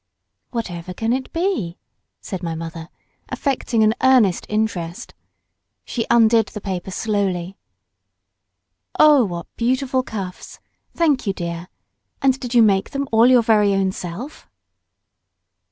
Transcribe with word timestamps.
"Whatever 0.49 0.95
can 0.95 1.13
it 1.13 1.31
be?" 1.31 1.77
said 2.21 2.41
my 2.41 2.55
mother, 2.55 2.89
affecting 3.29 3.83
an 3.83 3.93
earnest 4.01 4.47
interest. 4.49 5.13
She 5.85 6.07
undid 6.09 6.47
the 6.47 6.59
paper 6.59 6.89
slowly. 6.89 7.55
"Oh, 8.97 9.23
what 9.23 9.45
beautiful 9.57 10.01
cuffs! 10.01 10.59
Thank 10.95 11.27
you, 11.27 11.33
dear. 11.33 11.67
And 12.19 12.39
did 12.39 12.55
you 12.55 12.63
make 12.63 12.89
them 12.89 13.07
all 13.11 13.27
your 13.27 13.43
very 13.43 13.75
own 13.75 13.91
self?" 13.91 14.49